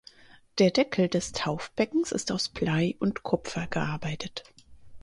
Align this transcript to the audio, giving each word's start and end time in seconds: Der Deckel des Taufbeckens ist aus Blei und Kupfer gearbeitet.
Der 0.57 0.71
Deckel 0.71 1.09
des 1.09 1.31
Taufbeckens 1.31 2.11
ist 2.11 2.31
aus 2.31 2.49
Blei 2.49 2.95
und 2.97 3.21
Kupfer 3.21 3.67
gearbeitet. 3.67 4.45